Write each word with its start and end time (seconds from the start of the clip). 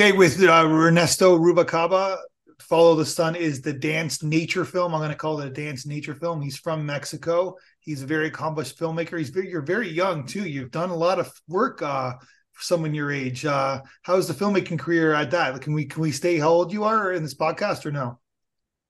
Okay, 0.00 0.12
with 0.12 0.42
uh, 0.42 0.64
Ernesto 0.64 1.38
Ruvalcaba, 1.38 2.16
Follow 2.58 2.96
the 2.96 3.04
Sun 3.04 3.36
is 3.36 3.60
the 3.60 3.74
dance 3.74 4.22
nature 4.22 4.64
film. 4.64 4.94
I'm 4.94 5.00
going 5.00 5.10
to 5.10 5.14
call 5.14 5.38
it 5.42 5.48
a 5.48 5.50
dance 5.50 5.84
nature 5.84 6.14
film. 6.14 6.40
He's 6.40 6.56
from 6.56 6.86
Mexico. 6.86 7.58
He's 7.80 8.02
a 8.02 8.06
very 8.06 8.28
accomplished 8.28 8.78
filmmaker. 8.78 9.18
He's 9.18 9.28
very, 9.28 9.50
you're 9.50 9.60
very 9.60 9.90
young 9.90 10.24
too. 10.24 10.48
You've 10.48 10.70
done 10.70 10.88
a 10.88 10.96
lot 10.96 11.18
of 11.18 11.30
work 11.48 11.82
uh, 11.82 12.14
for 12.52 12.62
someone 12.62 12.94
your 12.94 13.12
age. 13.12 13.44
Uh, 13.44 13.82
how's 14.00 14.26
the 14.26 14.32
filmmaking 14.32 14.78
career 14.78 15.12
at 15.12 15.32
that? 15.32 15.60
Can 15.60 15.74
we 15.74 15.84
can 15.84 16.00
we 16.00 16.12
stay 16.12 16.38
how 16.38 16.48
old 16.48 16.72
you 16.72 16.84
are 16.84 17.12
in 17.12 17.22
this 17.22 17.34
podcast 17.34 17.84
or 17.84 17.92
no? 17.92 18.18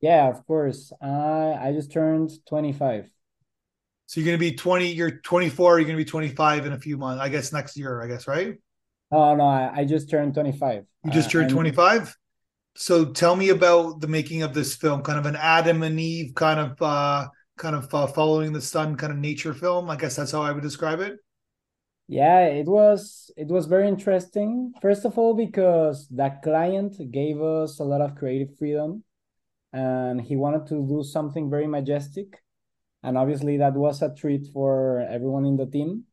Yeah, 0.01 0.29
of 0.29 0.47
course. 0.47 0.93
Uh, 1.03 1.57
I 1.61 1.73
just 1.73 1.91
turned 1.91 2.31
25. 2.47 3.11
So 4.07 4.21
you're 4.21 4.27
going 4.27 4.39
to 4.39 4.53
be 4.53 4.55
20. 4.57 4.93
You're 4.93 5.11
24. 5.11 5.81
You're 5.81 5.87
going 5.87 5.99
to 5.99 6.05
be 6.05 6.09
25 6.09 6.67
in 6.67 6.73
a 6.73 6.79
few 6.79 6.97
months. 6.97 7.21
I 7.21 7.31
guess 7.31 7.53
next 7.53 7.77
year. 7.77 8.01
I 8.01 8.07
guess 8.07 8.29
right. 8.29 8.59
Oh 9.11 9.35
no, 9.35 9.45
I, 9.45 9.81
I 9.81 9.85
just 9.85 10.09
turned 10.09 10.35
25. 10.35 10.85
You 11.05 11.11
just 11.11 11.31
turned 11.31 11.51
25. 11.51 12.17
So 12.77 13.07
tell 13.07 13.35
me 13.37 13.49
about 13.49 14.01
the 14.01 14.07
making 14.09 14.43
of 14.43 14.55
this 14.55 14.77
film, 14.77 15.03
kind 15.03 15.19
of 15.19 15.27
an 15.27 15.37
Adam 15.37 15.83
and 15.83 15.99
Eve 15.99 16.35
kind 16.35 16.61
of 16.61 16.81
uh 16.81 17.29
kind 17.59 17.77
of 17.77 17.93
uh, 17.93 18.07
following 18.07 18.53
the 18.53 18.61
sun 18.61 18.97
kind 18.97 19.13
of 19.13 19.19
nature 19.19 19.53
film. 19.53 19.91
I 19.91 19.97
guess 19.97 20.17
that's 20.17 20.33
how 20.33 20.43
I 20.43 20.53
would 20.53 20.63
describe 20.63 21.01
it. 21.01 21.19
Yeah, 22.09 22.47
it 22.47 22.67
was 22.67 23.31
it 23.37 23.49
was 23.49 23.67
very 23.67 23.89
interesting. 23.89 24.73
First 24.83 25.05
of 25.05 25.17
all, 25.19 25.35
because 25.35 26.09
that 26.09 26.43
client 26.43 26.97
gave 27.11 27.41
us 27.41 27.79
a 27.79 27.85
lot 27.85 28.01
of 28.01 28.17
creative 28.17 28.57
freedom, 28.59 29.05
and 29.73 30.21
he 30.21 30.37
wanted 30.37 30.67
to 30.69 30.87
do 30.87 31.05
something 31.05 31.51
very 31.51 31.67
majestic, 31.69 32.43
and 33.03 33.19
obviously 33.19 33.59
that 33.59 33.75
was 33.75 34.03
a 34.03 34.15
treat 34.15 34.49
for 34.53 35.01
everyone 35.03 35.47
in 35.47 35.57
the 35.57 35.67
team. 35.67 36.05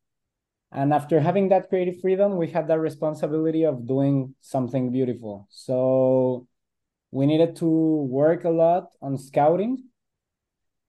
And 0.72 0.94
after 0.94 1.20
having 1.20 1.50
that 1.50 1.70
creative 1.70 2.00
freedom, 2.02 2.38
we 2.38 2.48
had 2.48 2.68
that 2.68 2.80
responsibility 2.80 3.64
of 3.64 3.88
doing 3.88 4.36
something 4.42 4.92
beautiful. 4.92 5.48
So 5.50 6.48
we 7.12 7.26
needed 7.26 7.56
to 7.58 7.66
work 7.68 8.44
a 8.44 8.50
lot 8.50 8.92
on 9.02 9.18
scouting. 9.18 9.84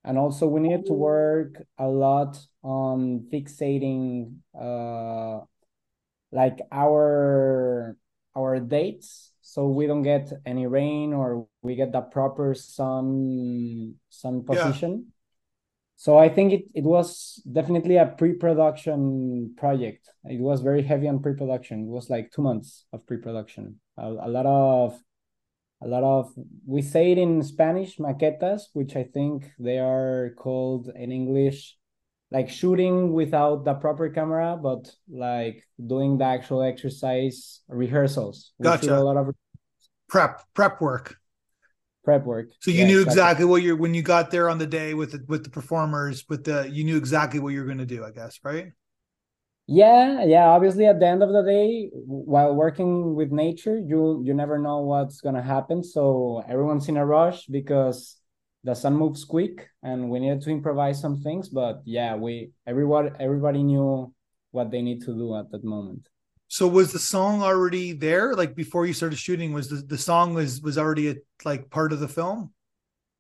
And 0.05 0.19
also 0.19 0.47
we 0.47 0.61
needed 0.61 0.87
to 0.87 0.93
work 0.95 1.63
a 1.79 1.87
lot 1.87 2.39
on 2.63 3.29
fixating 3.33 4.37
uh, 4.59 5.41
like 6.33 6.59
our 6.73 7.97
our 8.37 8.61
dates 8.61 9.33
so 9.41 9.67
we 9.67 9.87
don't 9.87 10.03
get 10.03 10.31
any 10.47 10.67
rain 10.67 11.13
or 11.13 11.47
we 11.63 11.75
get 11.75 11.93
the 11.93 12.01
proper 12.01 12.55
sun 12.55 13.95
sun 14.11 14.45
position. 14.45 15.13
So 15.99 16.17
I 16.17 16.29
think 16.29 16.53
it, 16.53 16.63
it 16.77 16.85
was 16.85 17.43
definitely 17.53 17.97
a 17.97 18.07
pre-production 18.07 19.55
project. 19.57 20.09
It 20.25 20.41
was 20.41 20.61
very 20.61 20.85
heavy 20.85 21.09
on 21.09 21.21
pre-production. 21.21 21.81
It 21.81 21.91
was 21.91 22.09
like 22.09 22.31
two 22.31 22.43
months 22.43 22.85
of 22.93 23.05
pre-production. 23.05 23.81
A, 23.99 24.07
a 24.07 24.29
lot 24.29 24.47
of 24.47 24.97
a 25.83 25.89
lot 25.89 26.05
of 26.05 26.33
we 26.67 26.83
say 26.83 27.11
it 27.11 27.19
in 27.19 27.43
Spanish 27.43 27.99
maquetas, 27.99 28.63
which 28.75 28.95
I 28.95 29.03
think 29.03 29.51
they 29.59 29.81
are 29.81 30.35
called 30.39 30.89
in 30.95 31.11
English 31.11 31.77
like 32.31 32.49
shooting 32.49 33.13
without 33.13 33.65
the 33.65 33.75
proper 33.75 34.09
camera, 34.09 34.57
but 34.63 34.89
like 35.11 35.65
doing 35.85 36.19
the 36.19 36.27
actual 36.27 36.63
exercise 36.63 37.63
rehearsals. 37.69 38.53
We 38.59 38.65
gotcha. 38.65 38.97
a 38.97 39.03
lot 39.03 39.17
of 39.17 39.35
prep 40.09 40.43
prep 40.55 40.81
work 40.81 41.17
prep 42.09 42.25
work. 42.25 42.49
So 42.61 42.71
you 42.71 42.87
knew 42.87 43.03
exactly, 43.03 43.45
what 43.45 43.61
you're 43.61 43.77
when 43.77 43.93
you 43.93 44.01
got 44.01 44.31
there 44.31 44.49
on 44.49 44.57
the 44.57 44.67
day 44.67 44.95
with 44.95 45.13
the, 45.13 45.23
with 45.29 45.45
the 45.45 45.51
performers, 45.51 46.25
with 46.27 46.43
the 46.45 46.67
you 46.73 46.83
knew 46.83 46.97
exactly 46.97 47.39
what 47.39 47.53
you're 47.53 47.67
going 47.67 47.85
to 47.87 47.93
do, 47.97 48.03
I 48.03 48.13
guess, 48.13 48.41
right? 48.43 48.73
Yeah, 49.67 50.25
yeah. 50.25 50.47
Obviously, 50.47 50.87
at 50.87 50.99
the 51.01 51.07
end 51.07 51.23
of 51.23 51.29
the 51.29 51.43
day, 51.43 51.91
while 51.93 52.55
working 52.55 53.15
with 53.15 53.31
nature, 53.31 53.79
you 53.79 54.23
you 54.25 54.33
never 54.33 54.59
know 54.59 54.79
what's 54.81 55.21
gonna 55.21 55.43
happen. 55.43 55.85
So 55.85 56.43
everyone's 56.49 56.89
in 56.89 56.97
a 56.97 57.05
rush 57.05 57.45
because 57.45 58.17
the 58.65 58.75
sun 58.75 58.95
moves 58.97 59.27
quick, 59.27 59.69
and 59.83 60.09
we 60.09 60.19
needed 60.21 60.41
to 60.45 60.51
improvise 60.51 60.99
some 60.99 61.21
things. 61.21 61.51
But 61.51 61.83
yeah, 61.85 62.17
we 62.17 62.53
everyone 62.67 63.17
everybody 63.21 63.63
knew 63.63 64.15
what 64.53 64.71
they 64.71 64.81
need 64.81 65.01
to 65.03 65.13
do 65.13 65.37
at 65.37 65.51
that 65.51 65.63
moment. 65.63 66.09
So 66.49 66.67
was 66.67 66.93
the 66.93 66.99
song 66.99 67.43
already 67.43 67.93
there? 67.93 68.35
Like 68.35 68.55
before 68.55 68.87
you 68.87 68.95
started 68.95 69.19
shooting, 69.19 69.53
was 69.53 69.69
the, 69.69 69.77
the 69.77 69.99
song 69.99 70.35
was 70.35 70.63
was 70.63 70.79
already 70.79 71.11
a, 71.11 71.17
like 71.45 71.71
part 71.71 71.93
of 71.93 72.01
the 72.01 72.09
film? 72.09 72.53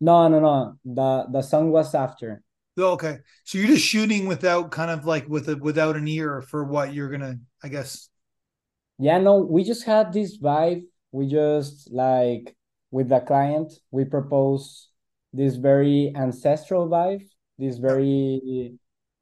No, 0.00 0.28
no, 0.28 0.40
no. 0.40 0.78
The 0.84 1.26
the 1.30 1.42
song 1.42 1.70
was 1.70 1.94
after. 1.94 2.42
Oh, 2.78 2.92
okay. 2.92 3.18
So 3.44 3.58
you're 3.58 3.66
just 3.66 3.84
shooting 3.84 4.26
without 4.28 4.70
kind 4.70 4.90
of 4.90 5.04
like 5.04 5.28
with 5.28 5.48
a 5.48 5.56
without 5.56 5.96
an 5.96 6.08
ear 6.08 6.40
for 6.40 6.64
what 6.64 6.94
you're 6.94 7.10
gonna, 7.10 7.38
I 7.62 7.68
guess. 7.68 8.08
Yeah, 8.98 9.18
no, 9.18 9.38
we 9.38 9.62
just 9.62 9.84
had 9.84 10.12
this 10.12 10.38
vibe. 10.38 10.82
We 11.12 11.28
just 11.28 11.92
like 11.92 12.56
with 12.90 13.10
the 13.10 13.20
client, 13.20 13.72
we 13.90 14.04
propose 14.04 14.88
this 15.32 15.56
very 15.56 16.12
ancestral 16.16 16.88
vibe, 16.88 17.28
this 17.58 17.76
very 17.76 18.78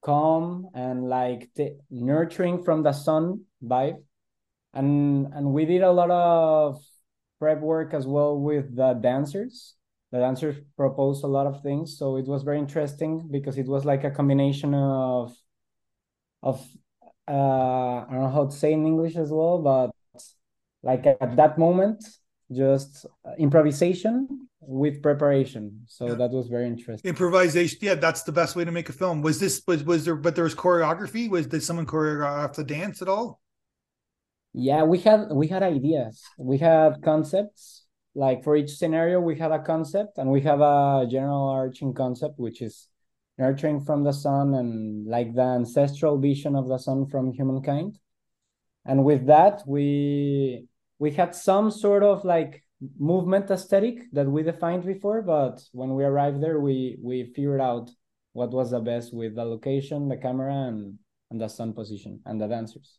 calm 0.06 0.70
and 0.74 1.08
like 1.08 1.50
t- 1.56 1.76
nurturing 1.90 2.62
from 2.64 2.82
the 2.82 2.92
sun 2.92 3.42
vibe. 3.62 3.98
And 4.72 5.26
and 5.34 5.52
we 5.52 5.64
did 5.64 5.82
a 5.82 5.92
lot 5.92 6.10
of 6.10 6.80
prep 7.40 7.60
work 7.60 7.94
as 7.94 8.06
well 8.06 8.38
with 8.38 8.74
the 8.76 8.94
dancers. 8.94 9.74
The 10.12 10.18
dancers 10.18 10.56
proposed 10.76 11.24
a 11.24 11.26
lot 11.26 11.46
of 11.46 11.62
things 11.62 11.98
so 11.98 12.16
it 12.16 12.26
was 12.26 12.42
very 12.44 12.58
interesting 12.58 13.28
because 13.30 13.58
it 13.58 13.66
was 13.66 13.84
like 13.84 14.04
a 14.04 14.10
combination 14.10 14.72
of 14.74 15.34
of 16.42 16.60
uh 17.28 17.32
i 17.32 18.06
don't 18.10 18.20
know 18.20 18.30
how 18.30 18.46
to 18.46 18.56
say 18.56 18.72
in 18.72 18.86
english 18.86 19.16
as 19.16 19.30
well 19.30 19.58
but 19.58 19.90
like 20.82 21.06
at 21.06 21.36
that 21.36 21.58
moment 21.58 22.04
just 22.52 23.06
improvisation 23.38 24.45
with 24.66 25.02
preparation. 25.02 25.82
So 25.86 26.08
yeah. 26.08 26.14
that 26.14 26.30
was 26.30 26.48
very 26.48 26.66
interesting. 26.66 27.08
Improvisation 27.08 27.78
yeah 27.82 27.94
that's 27.94 28.22
the 28.22 28.32
best 28.32 28.56
way 28.56 28.64
to 28.64 28.72
make 28.72 28.88
a 28.88 28.92
film. 28.92 29.22
Was 29.22 29.38
this 29.38 29.62
was 29.66 29.84
was 29.84 30.04
there 30.04 30.16
but 30.16 30.34
there 30.34 30.44
was 30.44 30.54
choreography? 30.54 31.30
Was 31.30 31.46
did 31.46 31.62
someone 31.62 31.86
choreograph 31.86 32.54
the 32.54 32.64
dance 32.64 33.00
at 33.02 33.08
all? 33.08 33.40
Yeah 34.52 34.82
we 34.82 34.98
had 34.98 35.30
we 35.30 35.46
had 35.46 35.62
ideas. 35.62 36.22
We 36.38 36.58
had 36.58 37.02
concepts. 37.02 37.84
Like 38.14 38.42
for 38.44 38.56
each 38.56 38.70
scenario 38.70 39.20
we 39.20 39.36
had 39.36 39.52
a 39.52 39.62
concept 39.62 40.18
and 40.18 40.30
we 40.30 40.40
have 40.42 40.60
a 40.60 41.06
general 41.08 41.48
arching 41.48 41.94
concept 41.94 42.38
which 42.38 42.62
is 42.62 42.88
nurturing 43.38 43.80
from 43.80 44.02
the 44.02 44.12
sun 44.12 44.54
and 44.54 45.06
like 45.06 45.34
the 45.34 45.42
ancestral 45.42 46.18
vision 46.18 46.56
of 46.56 46.68
the 46.68 46.78
sun 46.78 47.06
from 47.06 47.32
humankind. 47.32 47.98
And 48.84 49.04
with 49.04 49.26
that 49.26 49.62
we 49.66 50.66
we 50.98 51.10
had 51.12 51.34
some 51.34 51.70
sort 51.70 52.02
of 52.02 52.24
like 52.24 52.62
movement 52.98 53.50
aesthetic 53.50 54.10
that 54.12 54.26
we 54.26 54.42
defined 54.42 54.84
before 54.84 55.22
but 55.22 55.62
when 55.72 55.94
we 55.94 56.04
arrived 56.04 56.42
there 56.42 56.60
we 56.60 56.98
we 57.02 57.32
figured 57.34 57.60
out 57.60 57.90
what 58.34 58.50
was 58.50 58.70
the 58.70 58.80
best 58.80 59.14
with 59.14 59.34
the 59.34 59.44
location 59.44 60.08
the 60.08 60.16
camera 60.16 60.52
and 60.52 60.98
and 61.30 61.40
the 61.40 61.48
sun 61.48 61.72
position 61.72 62.20
and 62.26 62.40
the 62.40 62.46
dancers. 62.46 62.98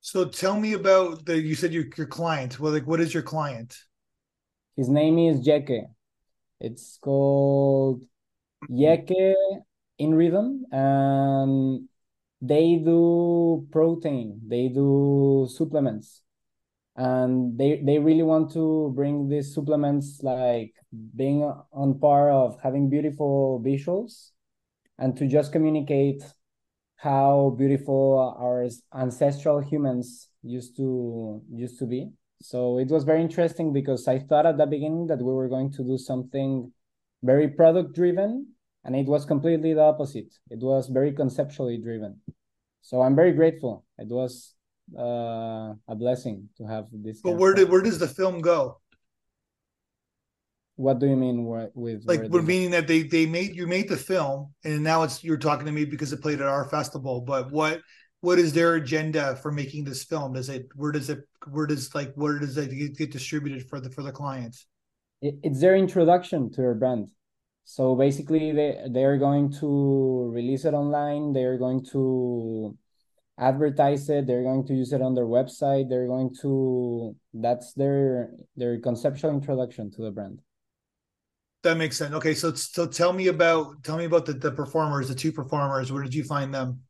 So 0.00 0.26
tell 0.26 0.58
me 0.58 0.74
about 0.74 1.24
the 1.24 1.40
you 1.40 1.54
said 1.54 1.72
your 1.72 1.84
your 1.96 2.06
client. 2.06 2.60
Well 2.60 2.72
like 2.72 2.86
what 2.86 3.00
is 3.00 3.12
your 3.12 3.22
client? 3.22 3.76
His 4.76 4.88
name 4.88 5.18
is 5.18 5.46
Yeke. 5.46 5.86
It's 6.60 6.98
called 7.02 8.02
Yeke 8.68 9.34
in 9.98 10.14
rhythm 10.14 10.64
and 10.70 11.88
they 12.40 12.76
do 12.84 13.66
protein. 13.72 14.40
They 14.46 14.68
do 14.68 15.48
supplements 15.50 16.22
and 16.98 17.56
they 17.56 17.80
they 17.84 17.98
really 17.98 18.24
want 18.24 18.50
to 18.52 18.92
bring 18.96 19.28
these 19.28 19.54
supplements 19.54 20.20
like 20.24 20.74
being 21.16 21.42
on 21.72 21.98
par 22.00 22.28
of 22.28 22.58
having 22.60 22.90
beautiful 22.90 23.62
visuals 23.64 24.32
and 24.98 25.16
to 25.16 25.28
just 25.28 25.52
communicate 25.52 26.24
how 26.96 27.54
beautiful 27.56 28.34
our 28.36 28.66
ancestral 28.92 29.60
humans 29.60 30.28
used 30.42 30.76
to 30.76 31.40
used 31.48 31.78
to 31.78 31.86
be. 31.86 32.10
So 32.42 32.78
it 32.78 32.88
was 32.88 33.04
very 33.04 33.22
interesting 33.22 33.72
because 33.72 34.08
i 34.08 34.18
thought 34.18 34.46
at 34.46 34.58
the 34.58 34.66
beginning 34.66 35.06
that 35.06 35.18
we 35.18 35.32
were 35.32 35.48
going 35.48 35.70
to 35.72 35.84
do 35.84 35.96
something 35.98 36.72
very 37.22 37.48
product 37.48 37.94
driven 37.94 38.54
and 38.84 38.96
it 38.96 39.06
was 39.06 39.24
completely 39.24 39.72
the 39.72 39.82
opposite. 39.82 40.34
It 40.50 40.60
was 40.60 40.88
very 40.88 41.12
conceptually 41.12 41.78
driven. 41.78 42.20
So 42.82 43.02
i'm 43.02 43.14
very 43.14 43.32
grateful. 43.32 43.84
It 43.98 44.08
was 44.08 44.57
uh, 44.96 45.74
a 45.88 45.94
blessing 45.94 46.48
to 46.58 46.64
have 46.64 46.86
this. 46.92 47.20
But 47.20 47.36
where 47.36 47.54
did 47.54 47.68
where 47.68 47.82
does 47.82 47.98
the 47.98 48.08
film 48.08 48.40
go? 48.40 48.80
What 50.76 51.00
do 51.00 51.06
you 51.06 51.16
mean 51.16 51.44
with 51.74 52.04
like 52.06 52.22
we're 52.28 52.42
meaning 52.42 52.70
that 52.70 52.86
they 52.86 53.02
they 53.02 53.26
made 53.26 53.56
you 53.56 53.66
made 53.66 53.88
the 53.88 53.96
film 53.96 54.54
and 54.64 54.84
now 54.84 55.02
it's 55.02 55.24
you're 55.24 55.36
talking 55.36 55.66
to 55.66 55.72
me 55.72 55.84
because 55.84 56.12
it 56.12 56.22
played 56.22 56.40
at 56.40 56.46
our 56.46 56.68
festival. 56.68 57.20
But 57.20 57.50
what 57.50 57.80
what 58.20 58.38
is 58.38 58.52
their 58.52 58.76
agenda 58.76 59.36
for 59.36 59.50
making 59.50 59.84
this 59.84 60.04
film? 60.04 60.34
Does 60.34 60.48
it 60.48 60.68
where 60.76 60.92
does 60.92 61.10
it 61.10 61.20
where 61.50 61.66
does 61.66 61.94
like 61.94 62.14
where 62.14 62.38
does 62.38 62.56
it 62.56 62.96
get 62.96 63.10
distributed 63.10 63.68
for 63.68 63.80
the 63.80 63.90
for 63.90 64.02
the 64.02 64.12
clients? 64.12 64.66
it's 65.20 65.60
their 65.60 65.76
introduction 65.76 66.50
to 66.52 66.60
their 66.60 66.74
brand. 66.74 67.10
So 67.64 67.94
basically, 67.94 68.52
they 68.52 68.86
they 68.88 69.04
are 69.04 69.18
going 69.18 69.52
to 69.60 70.30
release 70.32 70.64
it 70.64 70.74
online. 70.74 71.32
They 71.32 71.44
are 71.44 71.58
going 71.58 71.84
to 71.92 72.76
advertise 73.38 74.08
it 74.08 74.26
they're 74.26 74.42
going 74.42 74.66
to 74.66 74.74
use 74.74 74.92
it 74.92 75.00
on 75.00 75.14
their 75.14 75.26
website 75.26 75.88
they're 75.88 76.08
going 76.08 76.34
to 76.34 77.14
that's 77.34 77.72
their 77.74 78.30
their 78.56 78.78
conceptual 78.80 79.30
introduction 79.30 79.90
to 79.92 80.02
the 80.02 80.10
brand. 80.10 80.40
That 81.62 81.76
makes 81.76 81.96
sense. 81.96 82.14
Okay 82.14 82.34
so 82.34 82.52
so 82.54 82.86
tell 82.86 83.12
me 83.12 83.28
about 83.28 83.82
tell 83.82 83.96
me 83.96 84.04
about 84.04 84.26
the, 84.26 84.32
the 84.32 84.50
performers 84.50 85.08
the 85.08 85.14
two 85.14 85.32
performers. 85.32 85.92
Where 85.92 86.02
did 86.02 86.14
you 86.14 86.24
find 86.24 86.52
them? 86.52 86.80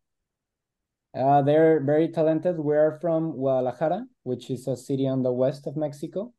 Uh, 1.14 1.42
they're 1.42 1.80
very 1.80 2.08
talented. 2.08 2.56
We're 2.56 2.98
from 3.00 3.32
guadalajara 3.32 4.04
which 4.22 4.50
is 4.50 4.68
a 4.68 4.76
city 4.76 5.06
on 5.06 5.22
the 5.22 5.32
west 5.32 5.66
of 5.66 5.76
mexico. 5.76 6.32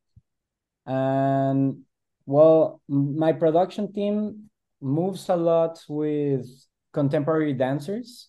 And 0.85 1.83
well 2.25 2.81
my 2.87 3.33
production 3.33 3.93
team 3.93 4.49
moves 4.81 5.29
a 5.29 5.35
lot 5.35 5.83
with 5.87 6.47
contemporary 6.93 7.53
dancers 7.53 8.28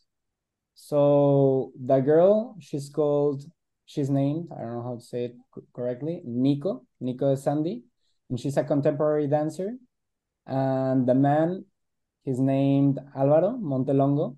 so 0.82 1.72
the 1.78 2.00
girl, 2.00 2.56
she's 2.58 2.88
called, 2.88 3.44
she's 3.84 4.08
named, 4.08 4.48
I 4.50 4.62
don't 4.62 4.76
know 4.76 4.82
how 4.82 4.94
to 4.96 5.02
say 5.02 5.24
it 5.26 5.36
correctly, 5.74 6.22
Nico, 6.24 6.86
Nico 7.00 7.34
Sandy, 7.34 7.84
and 8.30 8.40
she's 8.40 8.56
a 8.56 8.64
contemporary 8.64 9.28
dancer. 9.28 9.76
And 10.46 11.06
the 11.06 11.14
man, 11.14 11.66
he's 12.24 12.40
named 12.40 12.98
Alvaro 13.14 13.58
Montelongo, 13.58 14.36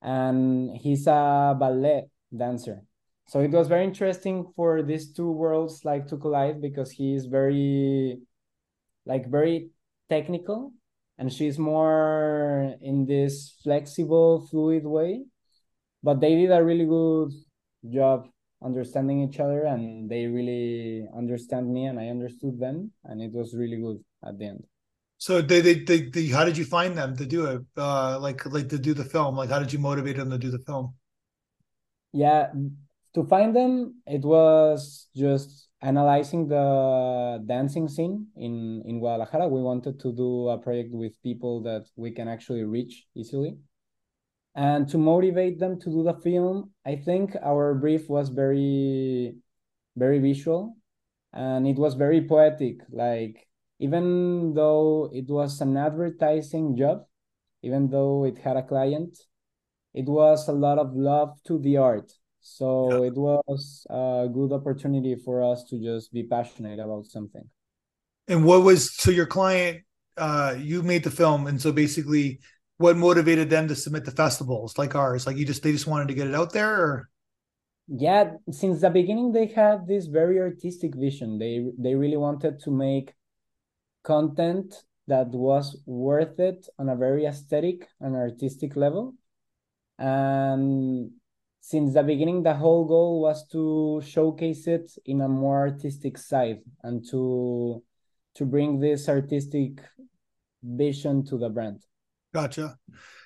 and 0.00 0.70
he's 0.76 1.08
a 1.08 1.56
ballet 1.58 2.06
dancer. 2.34 2.84
So 3.26 3.40
it 3.40 3.50
was 3.50 3.66
very 3.66 3.84
interesting 3.84 4.52
for 4.54 4.82
these 4.82 5.12
two 5.12 5.32
worlds 5.32 5.84
like 5.84 6.06
to 6.06 6.16
collide 6.16 6.62
because 6.62 6.92
he's 6.92 7.26
very, 7.26 8.20
like 9.04 9.28
very 9.28 9.70
technical, 10.08 10.72
and 11.18 11.30
she's 11.30 11.58
more 11.58 12.76
in 12.80 13.04
this 13.04 13.58
flexible, 13.64 14.46
fluid 14.48 14.84
way 14.86 15.24
but 16.02 16.20
they 16.20 16.34
did 16.34 16.50
a 16.50 16.62
really 16.62 16.86
good 16.86 17.32
job 17.90 18.26
understanding 18.64 19.22
each 19.22 19.40
other 19.40 19.64
and 19.64 20.08
they 20.08 20.26
really 20.26 21.06
understand 21.16 21.72
me 21.72 21.86
and 21.86 21.98
I 21.98 22.08
understood 22.08 22.58
them 22.58 22.92
and 23.04 23.20
it 23.20 23.32
was 23.32 23.54
really 23.54 23.76
good 23.76 23.98
at 24.24 24.38
the 24.38 24.46
end. 24.46 24.64
So 25.18 25.40
they, 25.40 25.60
they, 25.60 25.74
they, 25.74 26.02
they 26.10 26.26
how 26.26 26.44
did 26.44 26.56
you 26.56 26.64
find 26.64 26.96
them 26.96 27.16
to 27.16 27.26
do 27.26 27.46
it? 27.46 27.62
Uh, 27.76 28.18
like, 28.18 28.44
like 28.46 28.68
to 28.70 28.78
do 28.78 28.94
the 28.94 29.04
film, 29.04 29.36
like 29.36 29.50
how 29.50 29.58
did 29.58 29.72
you 29.72 29.78
motivate 29.78 30.16
them 30.16 30.30
to 30.30 30.38
do 30.38 30.50
the 30.50 30.58
film? 30.58 30.94
Yeah, 32.12 32.50
to 33.14 33.24
find 33.24 33.54
them, 33.54 34.02
it 34.06 34.22
was 34.22 35.08
just 35.14 35.68
analyzing 35.80 36.48
the 36.48 37.42
dancing 37.46 37.88
scene 37.88 38.26
in, 38.36 38.82
in 38.84 39.00
Guadalajara. 39.00 39.48
We 39.48 39.62
wanted 39.62 39.98
to 40.00 40.12
do 40.12 40.48
a 40.48 40.58
project 40.58 40.90
with 40.92 41.20
people 41.22 41.62
that 41.62 41.86
we 41.96 42.10
can 42.10 42.28
actually 42.28 42.64
reach 42.64 43.06
easily 43.14 43.56
and 44.54 44.88
to 44.88 44.98
motivate 44.98 45.58
them 45.58 45.80
to 45.80 45.90
do 45.90 46.02
the 46.02 46.14
film 46.22 46.70
i 46.86 46.94
think 46.94 47.34
our 47.42 47.74
brief 47.74 48.08
was 48.08 48.28
very 48.28 49.34
very 49.96 50.18
visual. 50.18 50.76
And 51.32 51.66
it 51.66 51.76
was 51.76 51.94
very 51.94 52.26
poetic 52.26 52.80
like 52.90 53.48
even 53.78 54.52
though 54.54 55.10
it 55.12 55.28
was 55.28 55.60
an 55.60 55.76
advertising 55.76 56.76
job 56.76 57.06
even 57.62 57.88
though 57.88 58.24
it 58.24 58.36
had 58.38 58.56
a 58.56 58.62
client 58.62 59.16
it 59.94 60.04
was 60.04 60.48
a 60.48 60.52
lot 60.52 60.78
of 60.78 60.94
love 60.94 61.38
to 61.44 61.58
the 61.58 61.76
art. 61.78 62.12
So 62.40 63.02
yeah. 63.02 63.08
it 63.08 63.14
was 63.14 63.86
a 63.88 64.28
good 64.32 64.52
opportunity 64.52 65.14
for 65.14 65.42
us 65.42 65.64
to 65.70 65.78
just 65.80 66.12
be 66.12 66.24
passionate 66.24 66.80
about 66.80 67.06
something. 67.06 67.44
And 68.28 68.44
what 68.44 68.62
was 68.62 68.94
so 68.94 69.10
your 69.10 69.26
client 69.26 69.84
uh 70.18 70.54
you 70.58 70.82
made 70.82 71.04
the 71.04 71.10
film 71.10 71.46
and 71.46 71.60
so 71.60 71.72
basically 71.72 72.40
what 72.82 72.96
motivated 72.96 73.48
them 73.48 73.68
to 73.68 73.76
submit 73.76 74.04
the 74.04 74.10
festivals 74.10 74.76
like 74.76 74.94
ours? 74.94 75.26
Like 75.26 75.36
you 75.36 75.46
just 75.46 75.62
they 75.62 75.72
just 75.72 75.86
wanted 75.86 76.08
to 76.08 76.14
get 76.14 76.26
it 76.26 76.34
out 76.34 76.52
there 76.52 76.74
or 76.74 77.08
yeah, 77.88 78.34
since 78.50 78.80
the 78.80 78.90
beginning 78.90 79.32
they 79.32 79.46
had 79.46 79.86
this 79.86 80.06
very 80.06 80.38
artistic 80.38 80.94
vision. 80.94 81.38
They 81.38 81.64
they 81.78 81.94
really 81.94 82.16
wanted 82.16 82.60
to 82.60 82.70
make 82.70 83.14
content 84.02 84.74
that 85.08 85.28
was 85.28 85.76
worth 85.86 86.38
it 86.38 86.68
on 86.78 86.88
a 86.88 86.96
very 86.96 87.26
aesthetic 87.26 87.88
and 88.00 88.14
artistic 88.14 88.76
level. 88.76 89.14
And 89.98 91.10
since 91.60 91.94
the 91.94 92.02
beginning 92.02 92.42
the 92.42 92.54
whole 92.54 92.84
goal 92.84 93.20
was 93.20 93.46
to 93.48 94.00
showcase 94.04 94.66
it 94.66 94.90
in 95.04 95.20
a 95.20 95.28
more 95.28 95.60
artistic 95.60 96.18
side 96.18 96.60
and 96.82 97.06
to 97.10 97.82
to 98.34 98.46
bring 98.46 98.80
this 98.80 99.08
artistic 99.08 99.80
vision 100.62 101.24
to 101.26 101.36
the 101.36 101.48
brand 101.48 101.84
Gotcha. 102.32 102.76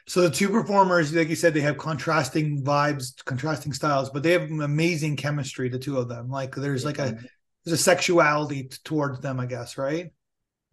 So 0.09 0.21
the 0.21 0.31
two 0.31 0.49
performers, 0.49 1.13
like 1.13 1.29
you 1.29 1.35
said, 1.35 1.53
they 1.53 1.61
have 1.61 1.79
contrasting 1.79 2.63
vibes, 2.63 3.25
contrasting 3.25 3.73
styles, 3.73 4.09
but 4.11 4.23
they 4.23 4.33
have 4.33 4.51
amazing 4.51 5.17
chemistry. 5.17 5.69
The 5.69 5.81
two 5.81 5.99
of 5.99 6.09
them, 6.09 6.29
like 6.29 6.55
there's 6.55 6.85
like 6.85 7.01
a 7.01 7.13
mm-hmm. 7.13 7.27
there's 7.65 7.81
a 7.81 7.83
sexuality 7.83 8.69
towards 8.85 9.21
them, 9.21 9.41
I 9.41 9.47
guess, 9.47 9.77
right? 9.77 10.13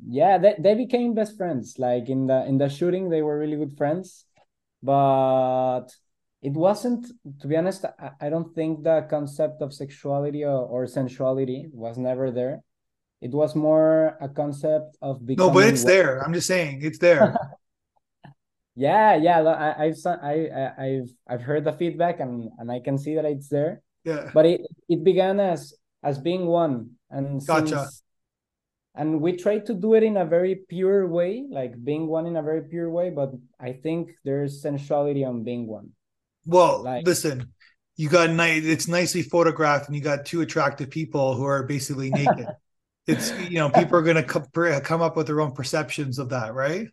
Yeah, 0.05 0.37
they 0.37 0.55
they 0.59 0.75
became 0.75 1.15
best 1.15 1.35
friends. 1.35 1.79
Like 1.79 2.09
in 2.09 2.27
the 2.27 2.45
in 2.45 2.59
the 2.59 2.69
shooting, 2.69 3.09
they 3.09 3.23
were 3.23 3.39
really 3.39 3.57
good 3.57 3.75
friends, 3.75 4.25
but 4.83 5.87
it 6.43 6.53
wasn't. 6.53 7.07
To 7.41 7.47
be 7.47 7.57
honest, 7.57 7.85
I, 7.85 8.11
I 8.21 8.29
don't 8.29 8.53
think 8.53 8.83
the 8.83 9.07
concept 9.09 9.63
of 9.63 9.73
sexuality 9.73 10.43
or, 10.43 10.61
or 10.61 10.85
sensuality 10.85 11.69
was 11.73 11.97
never 11.97 12.29
there. 12.29 12.61
It 13.19 13.31
was 13.31 13.55
more 13.55 14.17
a 14.21 14.29
concept 14.29 14.97
of 15.01 15.25
becoming. 15.25 15.53
No, 15.53 15.59
but 15.59 15.69
it's 15.69 15.85
there. 15.85 16.19
I'm 16.19 16.33
just 16.33 16.45
saying, 16.45 16.81
it's 16.83 16.99
there. 16.99 17.35
Yeah, 18.75 19.15
yeah. 19.15 19.41
I, 19.41 19.85
I've 19.85 19.97
I, 20.05 20.71
I've 20.77 21.09
I've 21.27 21.41
heard 21.41 21.63
the 21.63 21.73
feedback 21.73 22.19
and 22.19 22.49
and 22.57 22.71
I 22.71 22.79
can 22.79 22.97
see 22.97 23.15
that 23.15 23.25
it's 23.25 23.47
there. 23.47 23.81
Yeah. 24.03 24.31
But 24.33 24.45
it 24.45 24.61
it 24.89 25.03
began 25.03 25.39
as 25.39 25.73
as 26.01 26.17
being 26.17 26.47
one 26.47 26.91
and 27.09 27.45
gotcha. 27.45 27.67
Since, 27.67 28.03
and 28.95 29.21
we 29.21 29.37
try 29.37 29.57
to 29.59 29.73
do 29.73 29.95
it 29.95 30.03
in 30.03 30.17
a 30.17 30.25
very 30.25 30.55
pure 30.69 31.07
way, 31.07 31.45
like 31.49 31.83
being 31.83 32.07
one 32.07 32.27
in 32.27 32.35
a 32.35 32.43
very 32.43 32.61
pure 32.61 32.89
way. 32.89 33.09
But 33.09 33.33
I 33.59 33.73
think 33.73 34.11
there's 34.23 34.61
sensuality 34.61 35.23
on 35.23 35.43
being 35.43 35.67
one. 35.67 35.89
Well, 36.45 36.83
like, 36.83 37.05
listen, 37.05 37.53
you 37.95 38.09
got 38.09 38.29
nice. 38.31 38.65
It's 38.65 38.87
nicely 38.87 39.21
photographed, 39.21 39.87
and 39.87 39.95
you 39.95 40.01
got 40.01 40.25
two 40.25 40.41
attractive 40.41 40.89
people 40.89 41.35
who 41.35 41.45
are 41.45 41.63
basically 41.63 42.09
naked. 42.11 42.47
it's 43.05 43.31
you 43.49 43.57
know 43.57 43.69
people 43.69 43.97
are 43.97 44.01
gonna 44.01 44.23
come 44.23 44.45
come 44.81 45.01
up 45.01 45.15
with 45.15 45.27
their 45.27 45.41
own 45.41 45.53
perceptions 45.53 46.17
of 46.17 46.29
that, 46.29 46.53
right? 46.53 46.87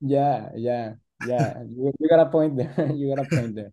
Yeah, 0.00 0.48
yeah 0.56 0.94
yeah, 1.26 1.62
you, 1.62 1.92
you 1.98 2.08
got 2.08 2.20
a 2.20 2.30
point 2.30 2.56
there. 2.56 2.74
you 2.94 3.14
got 3.14 3.26
a 3.26 3.28
point 3.28 3.54
there. 3.54 3.72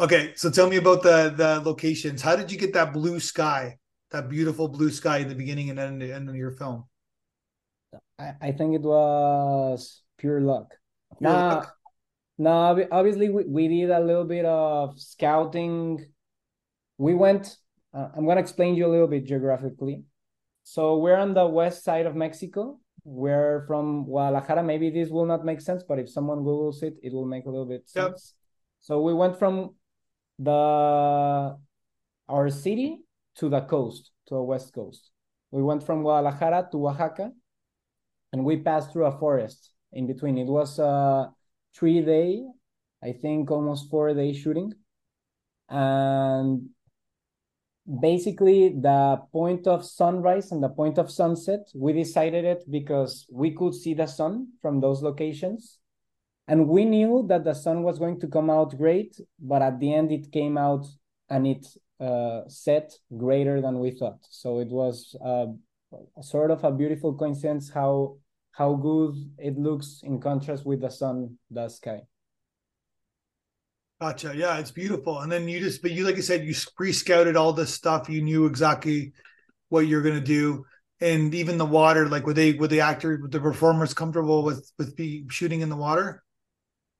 Okay, 0.00 0.32
so 0.36 0.50
tell 0.50 0.68
me 0.68 0.76
about 0.76 1.02
the 1.02 1.34
the 1.36 1.60
locations. 1.60 2.22
How 2.22 2.36
did 2.36 2.52
you 2.52 2.58
get 2.58 2.72
that 2.74 2.92
blue 2.92 3.18
sky, 3.18 3.78
that 4.10 4.28
beautiful 4.28 4.68
blue 4.68 4.90
sky 4.90 5.18
in 5.18 5.28
the 5.28 5.34
beginning 5.34 5.70
and 5.70 5.78
end, 5.78 6.02
end 6.02 6.28
of 6.28 6.36
your 6.36 6.52
film? 6.52 6.84
I, 8.18 8.34
I 8.40 8.52
think 8.52 8.74
it 8.74 8.82
was 8.82 10.02
pure 10.18 10.40
luck. 10.40 10.74
Pure 11.18 11.32
now, 11.32 11.48
luck? 11.48 11.74
now 12.38 12.78
obviously 12.92 13.28
we, 13.28 13.44
we 13.44 13.68
did 13.68 13.90
a 13.90 14.00
little 14.00 14.24
bit 14.24 14.44
of 14.44 14.98
scouting. 15.00 16.06
We 16.96 17.14
went. 17.14 17.56
Uh, 17.92 18.08
I'm 18.16 18.26
gonna 18.26 18.40
explain 18.40 18.76
you 18.76 18.86
a 18.86 18.92
little 18.92 19.08
bit 19.08 19.24
geographically. 19.24 20.04
So 20.62 20.98
we're 20.98 21.16
on 21.16 21.34
the 21.34 21.46
west 21.46 21.82
side 21.82 22.06
of 22.06 22.14
Mexico, 22.14 22.78
we're 23.08 23.64
from 23.66 24.04
Guadalajara. 24.04 24.62
Maybe 24.62 24.90
this 24.90 25.08
will 25.08 25.24
not 25.24 25.44
make 25.44 25.60
sense, 25.62 25.82
but 25.82 25.98
if 25.98 26.10
someone 26.10 26.40
Googles 26.40 26.82
it, 26.82 26.94
it 27.02 27.12
will 27.12 27.24
make 27.24 27.46
a 27.46 27.50
little 27.50 27.66
bit 27.66 27.88
sense. 27.88 28.34
Yep. 28.34 28.38
So 28.80 29.02
we 29.02 29.14
went 29.14 29.38
from 29.38 29.74
the 30.38 31.56
our 32.28 32.50
city 32.50 33.00
to 33.36 33.48
the 33.48 33.62
coast, 33.62 34.10
to 34.26 34.34
the 34.34 34.42
west 34.42 34.74
coast. 34.74 35.10
We 35.50 35.62
went 35.62 35.82
from 35.82 36.02
Guadalajara 36.02 36.68
to 36.72 36.88
Oaxaca, 36.88 37.32
and 38.32 38.44
we 38.44 38.58
passed 38.58 38.92
through 38.92 39.06
a 39.06 39.18
forest 39.18 39.72
in 39.92 40.06
between. 40.06 40.36
It 40.36 40.46
was 40.46 40.78
a 40.78 41.32
three 41.74 42.02
day, 42.02 42.44
I 43.02 43.12
think 43.12 43.50
almost 43.50 43.90
four 43.90 44.12
day 44.12 44.34
shooting, 44.34 44.74
and 45.70 46.68
basically 48.00 48.68
the 48.68 49.20
point 49.32 49.66
of 49.66 49.84
sunrise 49.84 50.52
and 50.52 50.62
the 50.62 50.68
point 50.68 50.98
of 50.98 51.10
sunset 51.10 51.60
we 51.74 51.92
decided 51.92 52.44
it 52.44 52.62
because 52.70 53.26
we 53.30 53.50
could 53.50 53.74
see 53.74 53.94
the 53.94 54.06
sun 54.06 54.48
from 54.60 54.80
those 54.80 55.02
locations. 55.02 55.78
And 56.46 56.68
we 56.68 56.84
knew 56.84 57.26
that 57.28 57.44
the 57.44 57.54
sun 57.54 57.82
was 57.82 57.98
going 57.98 58.20
to 58.20 58.26
come 58.26 58.50
out 58.50 58.76
great 58.76 59.18
but 59.38 59.62
at 59.62 59.80
the 59.80 59.92
end 59.92 60.12
it 60.12 60.32
came 60.32 60.58
out 60.58 60.86
and 61.30 61.46
it 61.46 61.66
uh, 62.00 62.42
set 62.48 62.92
greater 63.16 63.60
than 63.60 63.80
we 63.80 63.90
thought. 63.90 64.20
So 64.30 64.58
it 64.60 64.68
was 64.68 65.16
uh, 65.24 65.46
sort 66.22 66.50
of 66.50 66.64
a 66.64 66.70
beautiful 66.70 67.14
coincidence 67.14 67.70
how 67.70 68.16
how 68.52 68.74
good 68.74 69.14
it 69.38 69.56
looks 69.56 70.00
in 70.02 70.20
contrast 70.20 70.66
with 70.66 70.80
the 70.80 70.90
sun 70.90 71.38
the 71.50 71.68
sky 71.68 72.00
Gotcha. 74.00 74.32
Yeah, 74.36 74.58
it's 74.58 74.70
beautiful. 74.70 75.20
And 75.20 75.30
then 75.30 75.48
you 75.48 75.58
just, 75.58 75.82
but 75.82 75.90
you, 75.90 76.04
like 76.04 76.16
I 76.16 76.20
said, 76.20 76.44
you 76.44 76.54
pre-scouted 76.76 77.36
all 77.36 77.52
this 77.52 77.74
stuff. 77.74 78.08
You 78.08 78.22
knew 78.22 78.46
exactly 78.46 79.12
what 79.70 79.86
you're 79.86 80.02
going 80.02 80.14
to 80.14 80.20
do, 80.20 80.64
and 81.00 81.34
even 81.34 81.58
the 81.58 81.66
water. 81.66 82.08
Like, 82.08 82.24
were 82.24 82.34
they, 82.34 82.52
were 82.52 82.68
the 82.68 82.80
actor, 82.80 83.18
were 83.20 83.28
the 83.28 83.40
performers 83.40 83.94
comfortable 83.94 84.44
with 84.44 84.70
with 84.78 84.94
be 84.96 85.26
shooting 85.28 85.62
in 85.62 85.68
the 85.68 85.76
water? 85.76 86.22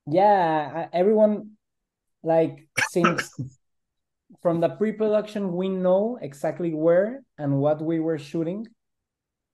Yeah, 0.06 0.88
everyone, 0.92 1.52
like 2.22 2.68
since 2.90 3.32
from 4.42 4.60
the 4.60 4.68
pre-production 4.68 5.54
we 5.54 5.68
know 5.68 6.18
exactly 6.20 6.74
where 6.74 7.22
and 7.38 7.58
what 7.58 7.80
we 7.80 7.98
were 7.98 8.18
shooting 8.18 8.66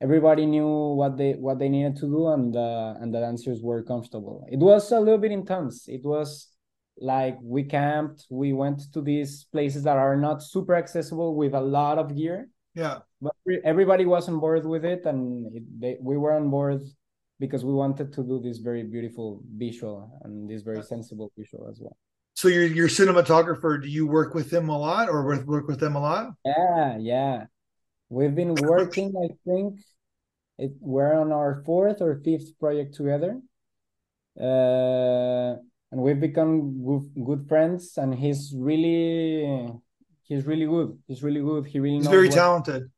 everybody 0.00 0.46
knew 0.46 0.94
what 0.94 1.16
they 1.16 1.32
what 1.32 1.58
they 1.58 1.68
needed 1.68 1.96
to 1.96 2.06
do 2.06 2.28
and 2.28 2.56
uh, 2.56 2.94
and 3.00 3.14
the 3.14 3.20
dancers 3.20 3.62
were 3.62 3.82
comfortable 3.82 4.44
it 4.50 4.58
was 4.58 4.90
a 4.92 4.98
little 4.98 5.18
bit 5.18 5.32
intense 5.32 5.88
it 5.88 6.04
was 6.04 6.48
like 6.98 7.36
we 7.42 7.64
camped 7.64 8.26
we 8.30 8.52
went 8.52 8.92
to 8.92 9.00
these 9.00 9.44
places 9.52 9.82
that 9.82 9.96
are 9.96 10.16
not 10.16 10.42
super 10.42 10.74
accessible 10.74 11.34
with 11.34 11.54
a 11.54 11.60
lot 11.60 11.98
of 11.98 12.14
gear. 12.16 12.48
Yeah. 12.74 12.98
But 13.20 13.34
everybody 13.64 14.04
was 14.04 14.28
on 14.28 14.38
board 14.40 14.66
with 14.66 14.84
it 14.84 15.04
and 15.06 15.54
it, 15.54 15.80
they, 15.80 15.96
we 16.00 16.16
were 16.16 16.32
on 16.32 16.50
board 16.50 16.82
because 17.40 17.64
we 17.64 17.72
wanted 17.72 18.12
to 18.12 18.22
do 18.22 18.40
this 18.40 18.58
very 18.58 18.82
beautiful 18.82 19.42
visual 19.56 20.20
and 20.22 20.48
this 20.48 20.62
very 20.62 20.82
sensible 20.82 21.32
visual 21.36 21.68
as 21.68 21.80
well. 21.80 21.96
So 22.34 22.48
your 22.48 22.66
your 22.66 22.88
cinematographer 22.88 23.80
do 23.80 23.88
you 23.88 24.06
work 24.06 24.34
with 24.34 24.50
them 24.50 24.68
a 24.68 24.78
lot 24.78 25.08
or 25.08 25.24
work 25.44 25.68
with 25.68 25.80
them 25.80 25.96
a 25.96 26.00
lot? 26.00 26.34
Yeah 26.44 26.98
yeah. 26.98 27.44
We've 28.08 28.34
been 28.34 28.54
working 28.54 29.14
i 29.16 29.28
think 29.46 29.80
it, 30.58 30.72
we're 30.80 31.14
on 31.14 31.32
our 31.32 31.62
fourth 31.64 32.00
or 32.00 32.20
fifth 32.24 32.58
project 32.58 32.94
together. 32.94 33.40
Uh, 34.40 35.56
and 35.94 36.02
we've 36.02 36.18
become 36.18 36.84
good, 36.84 37.24
good 37.24 37.48
friends 37.48 37.96
and 37.98 38.12
he's 38.12 38.52
really 38.52 39.70
he's 40.24 40.44
really 40.44 40.66
good. 40.66 40.98
He's 41.06 41.22
really 41.22 41.40
good. 41.40 41.66
He 41.66 41.78
really 41.78 41.98
he's 41.98 42.08
very 42.08 42.26
what, 42.26 42.34
talented. 42.34 42.90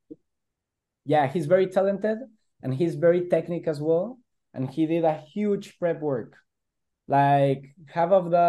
Yeah 1.05 1.27
he's 1.27 1.45
very 1.45 1.67
talented 1.67 2.19
and 2.63 2.73
he's 2.73 2.95
very 2.95 3.29
technical 3.29 3.71
as 3.71 3.81
well 3.83 4.19
and 4.55 4.71
he 4.71 4.87
did 4.87 5.05
a 5.05 5.19
huge 5.35 5.79
prep 5.79 6.01
work. 6.01 6.39
Like 7.07 7.75
half 7.87 8.13
of 8.13 8.31
the 8.31 8.49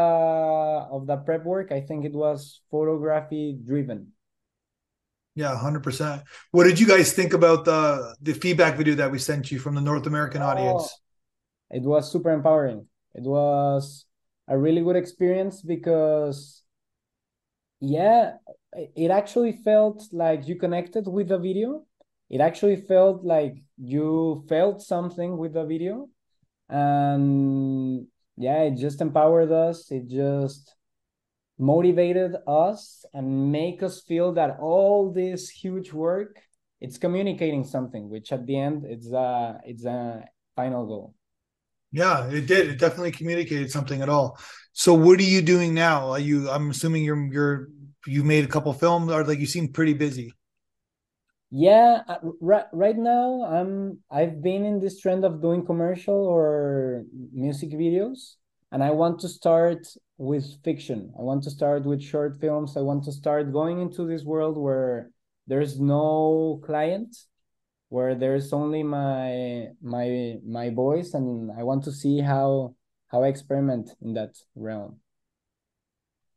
of 0.95 1.05
the 1.07 1.17
prep 1.17 1.43
work 1.43 1.73
i 1.73 1.81
think 1.81 2.05
it 2.05 2.13
was 2.13 2.61
photography 2.71 3.59
driven. 3.67 4.13
Yeah 5.35 5.59
100% 5.61 6.23
what 6.51 6.63
did 6.63 6.79
you 6.79 6.87
guys 6.87 7.11
think 7.11 7.33
about 7.33 7.65
the 7.65 8.15
the 8.21 8.33
feedback 8.33 8.77
video 8.77 8.95
that 8.95 9.11
we 9.11 9.19
sent 9.19 9.51
you 9.51 9.59
from 9.59 9.75
the 9.75 9.81
north 9.81 10.07
american 10.07 10.41
oh, 10.41 10.47
audience? 10.51 10.83
it 11.69 11.83
was 11.83 12.09
super 12.09 12.31
empowering. 12.31 12.87
It 13.13 13.23
was 13.23 14.07
a 14.47 14.57
really 14.57 14.81
good 14.81 14.95
experience 14.95 15.61
because 15.61 16.63
yeah 17.79 18.33
it 18.95 19.11
actually 19.11 19.53
felt 19.63 20.03
like 20.11 20.47
you 20.47 20.55
connected 20.55 21.07
with 21.07 21.29
the 21.29 21.37
video. 21.37 21.85
It 22.29 22.41
actually 22.41 22.75
felt 22.75 23.23
like 23.23 23.55
you 23.77 24.45
felt 24.49 24.81
something 24.81 25.37
with 25.37 25.53
the 25.53 25.65
video. 25.65 26.09
And 26.69 28.07
yeah 28.35 28.63
it 28.63 28.75
just 28.75 29.01
empowered 29.01 29.51
us. 29.51 29.91
It 29.91 30.07
just 30.07 30.75
motivated 31.57 32.35
us 32.47 33.05
and 33.13 33.51
make 33.51 33.81
us 33.81 34.01
feel 34.01 34.33
that 34.33 34.57
all 34.59 35.11
this 35.11 35.49
huge 35.49 35.91
work 35.91 36.39
it's 36.79 36.99
communicating 36.99 37.63
something 37.63 38.09
which 38.09 38.31
at 38.31 38.45
the 38.45 38.55
end 38.55 38.85
it's 38.85 39.11
a 39.11 39.59
it's 39.65 39.83
a 39.83 40.23
final 40.55 40.85
goal 40.85 41.15
yeah 41.91 42.27
it 42.27 42.47
did. 42.47 42.69
It 42.69 42.79
definitely 42.79 43.11
communicated 43.11 43.71
something 43.71 44.01
at 44.01 44.09
all. 44.09 44.39
So 44.73 44.93
what 44.93 45.19
are 45.19 45.23
you 45.23 45.41
doing 45.41 45.73
now? 45.73 46.11
Are 46.11 46.19
you 46.19 46.49
i'm 46.49 46.69
assuming 46.69 47.03
you're 47.03 47.31
you're 47.31 47.69
you 48.05 48.23
made 48.23 48.45
a 48.45 48.47
couple 48.47 48.71
films 48.73 49.11
or 49.11 49.23
like 49.23 49.39
you 49.39 49.45
seem 49.47 49.73
pretty 49.73 49.93
busy. 49.93 50.33
Yeah 51.49 52.01
uh, 52.07 52.17
right, 52.41 52.65
right 52.73 52.97
now 52.97 53.43
i'm 53.45 53.99
i've 54.11 54.41
been 54.41 54.65
in 54.65 54.81
this 54.81 54.99
trend 54.99 55.23
of 55.23 55.41
doing 55.41 55.65
commercial 55.65 56.13
or 56.13 57.05
music 57.31 57.69
videos 57.71 58.35
and 58.73 58.83
i 58.83 58.91
want 58.91 59.19
to 59.21 59.29
start 59.29 59.87
with 60.17 60.63
fiction. 60.63 61.13
I 61.17 61.21
want 61.21 61.43
to 61.43 61.51
start 61.51 61.85
with 61.85 62.01
short 62.01 62.39
films. 62.39 62.75
I 62.75 62.81
want 62.81 63.03
to 63.05 63.11
start 63.11 63.53
going 63.53 63.81
into 63.81 64.07
this 64.07 64.23
world 64.23 64.57
where 64.57 65.11
there's 65.45 65.79
no 65.79 66.59
client 66.65 67.15
where 67.89 68.15
there's 68.15 68.53
only 68.53 68.83
my 68.83 69.67
my 69.81 70.35
my 70.45 70.69
voice 70.69 71.13
and 71.13 71.51
i 71.57 71.63
want 71.63 71.83
to 71.83 71.91
see 71.91 72.19
how 72.19 72.73
how 73.07 73.23
i 73.23 73.27
experiment 73.27 73.89
in 74.01 74.13
that 74.13 74.35
realm 74.55 74.99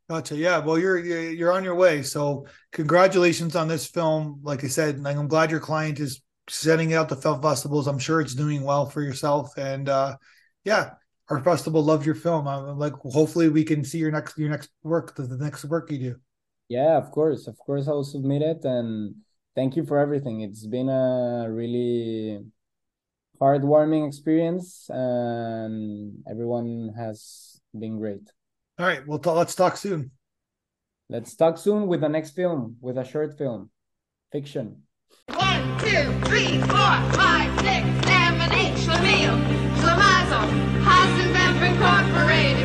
Gotcha. 0.09 0.35
Yeah. 0.35 0.59
Well, 0.59 0.77
you're 0.77 0.99
you're 0.99 1.53
on 1.53 1.63
your 1.63 1.77
way. 1.77 2.03
So 2.03 2.45
congratulations 2.73 3.55
on 3.55 3.69
this 3.69 3.87
film. 3.87 4.41
Like 4.43 4.65
I 4.65 4.67
said, 4.67 5.01
I'm 5.07 5.29
glad 5.29 5.53
your 5.53 5.61
client 5.61 6.01
is 6.01 6.21
sending 6.49 6.95
out 6.95 7.09
the 7.09 7.15
film 7.15 7.41
festivals. 7.41 7.87
I'm 7.87 8.01
sure 8.01 8.21
it's 8.21 8.35
doing 8.35 8.65
well 8.65 8.87
for 8.87 9.03
yourself. 9.03 9.57
And 9.57 9.89
uh, 9.89 10.17
yeah, 10.65 10.91
our 11.29 11.43
festival 11.45 11.83
loved 11.83 12.05
your 12.05 12.17
film. 12.17 12.49
I'm 12.49 12.77
like, 12.77 12.95
hopefully 12.95 13.49
we 13.49 13.63
can 13.63 13.85
see 13.85 13.99
your 13.99 14.11
next 14.11 14.37
your 14.37 14.51
next 14.51 14.71
work, 14.83 15.15
the, 15.15 15.23
the 15.23 15.37
next 15.37 15.65
work 15.65 15.91
you 15.93 15.99
do. 15.99 16.17
Yeah, 16.69 16.97
of 16.97 17.13
course, 17.13 17.47
of 17.47 17.57
course, 17.59 17.87
I'll 17.87 18.03
submit 18.03 18.43
it. 18.43 18.65
And 18.65 19.15
thank 19.61 19.77
you 19.77 19.85
for 19.85 19.99
everything. 19.99 20.41
It's 20.41 20.65
been 20.65 20.89
a 20.89 21.47
really 21.51 22.41
heartwarming 23.39 24.09
experience, 24.09 24.89
and 24.89 26.25
everyone 26.27 26.95
has 26.97 27.61
been 27.79 27.99
great. 27.99 28.25
All 28.79 28.87
right. 28.87 29.07
Well, 29.07 29.19
t- 29.19 29.29
let's 29.29 29.55
talk 29.55 29.77
soon. 29.77 30.13
Let's 31.11 31.37
talk 31.37 31.59
soon 31.59 31.89
with 31.89 32.01
the 32.01 32.09
next 32.09 32.31
film, 32.31 32.77
with 32.81 32.97
a 32.97 33.05
short 33.05 33.37
film, 33.37 33.69
fiction. 34.33 34.67
One, 35.29 35.63
two, 35.85 36.05
three, 36.29 36.57
four, 36.73 36.95
five, 37.21 37.51
six, 37.61 37.85
seven, 38.09 38.49
eight, 38.61 38.77
Schlemiel, 38.85 39.37
Schlemazel, 39.81 40.47
Hasenpfeffer 40.89 41.67
Incorporated. 41.73 42.60